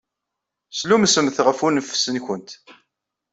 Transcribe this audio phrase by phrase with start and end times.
[0.79, 2.49] Slummsemt ɣef uneffes-nwent.